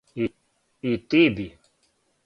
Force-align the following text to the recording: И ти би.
И 0.91 0.95
ти 1.11 1.21
би. 1.37 1.47